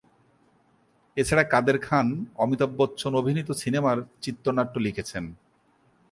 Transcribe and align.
এছাড়া 1.17 1.43
কাদের 1.43 1.77
খান 1.79 2.07
অমিতাভ 2.35 2.69
বচ্চন 2.77 3.11
অভিনীত 3.15 3.49
সিনেমার 3.61 3.97
চিত্রনাট্য 4.21 4.75
লিখেছেন। 4.79 5.23